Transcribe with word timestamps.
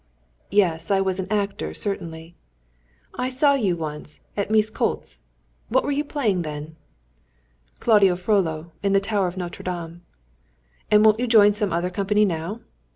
"Yes, 0.49 0.89
I 0.89 0.99
was 0.99 1.19
an 1.19 1.27
actor, 1.31 1.75
certainly." 1.75 2.33
"I 3.13 3.29
saw 3.29 3.53
you 3.53 3.77
once 3.77 4.19
at 4.35 4.49
Miskolcz. 4.49 5.21
What 5.69 5.83
were 5.83 5.91
you 5.91 6.03
playing 6.03 6.41
then?" 6.41 6.75
"Claude 7.79 8.01
Frolló 8.17 8.71
in 8.81 8.93
the 8.93 8.99
Tower 8.99 9.27
of 9.27 9.37
Notre 9.37 9.61
Dame." 9.63 10.01
"And 10.89 11.05
won't 11.05 11.19
you 11.19 11.27
join 11.27 11.53
some 11.53 11.71
other 11.71 11.91
company 11.91 12.25
now?" 12.25 12.61